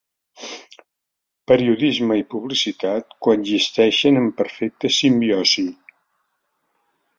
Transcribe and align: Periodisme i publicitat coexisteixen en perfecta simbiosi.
Periodisme 1.51 2.17
i 2.21 2.25
publicitat 2.35 3.13
coexisteixen 3.27 4.19
en 4.25 4.33
perfecta 4.41 4.93
simbiosi. 4.99 5.69